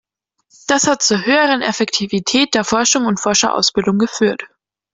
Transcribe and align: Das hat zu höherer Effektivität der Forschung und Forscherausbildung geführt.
Das 0.65 0.87
hat 0.87 1.03
zu 1.03 1.27
höherer 1.27 1.61
Effektivität 1.61 2.55
der 2.55 2.63
Forschung 2.63 3.05
und 3.05 3.19
Forscherausbildung 3.19 3.99
geführt. 3.99 4.45